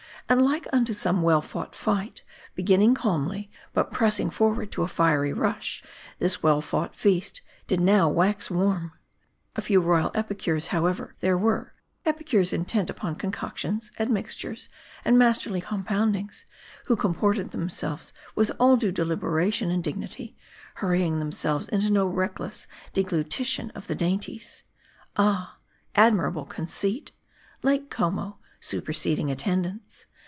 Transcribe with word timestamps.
And 0.29 0.43
like 0.45 0.65
unto 0.71 0.93
some 0.93 1.23
well 1.23 1.41
fought 1.41 1.75
fight, 1.75 2.21
beginning 2.55 2.95
calmly, 2.95 3.51
but 3.73 3.91
pressing 3.91 4.29
forward 4.29 4.71
to 4.71 4.83
a 4.83 4.87
fiery 4.87 5.33
rush, 5.33 5.83
this 6.19 6.41
well 6.41 6.61
fought 6.61 6.95
feast 6.95 7.41
did 7.67 7.81
now 7.81 8.07
wax 8.07 8.49
warm. 8.49 8.93
A 9.57 9.61
few 9.61 9.81
royal 9.81 10.09
epicures, 10.15 10.67
however, 10.67 11.17
there 11.19 11.37
were: 11.37 11.73
epicures 12.05 12.53
intent 12.53 12.89
upon 12.89 13.15
concoctions, 13.15 13.91
admixtures, 13.99 14.69
and 15.03 15.19
masterly 15.19 15.59
compoundings; 15.59 16.45
who 16.85 16.95
comported 16.95 17.51
themselves 17.51 18.13
with 18.33 18.53
all 18.57 18.77
due 18.77 18.93
deliberation 18.93 19.69
and 19.69 19.83
dig 19.83 19.97
nity; 19.97 20.35
hurrying 20.75 21.19
themselves 21.19 21.67
into 21.67 21.91
no 21.91 22.05
reckless 22.05 22.69
deglutition 22.93 23.69
of 23.75 23.87
the 23.87 23.95
dainties. 23.95 24.63
Ah! 25.17 25.57
admirable 25.93 26.45
'conceit, 26.45 27.11
Lake 27.63 27.89
Como: 27.89 28.37
superseding 28.61 29.29
attendants. 29.29 30.05